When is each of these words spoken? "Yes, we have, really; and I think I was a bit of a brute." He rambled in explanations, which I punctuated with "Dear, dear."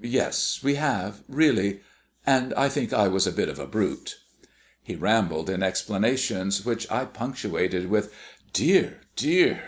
"Yes, 0.00 0.62
we 0.62 0.76
have, 0.76 1.24
really; 1.28 1.80
and 2.24 2.54
I 2.54 2.68
think 2.68 2.92
I 2.92 3.08
was 3.08 3.26
a 3.26 3.32
bit 3.32 3.48
of 3.48 3.58
a 3.58 3.66
brute." 3.66 4.20
He 4.80 4.94
rambled 4.94 5.50
in 5.50 5.60
explanations, 5.60 6.64
which 6.64 6.88
I 6.88 7.04
punctuated 7.04 7.88
with 7.90 8.14
"Dear, 8.52 9.00
dear." 9.16 9.60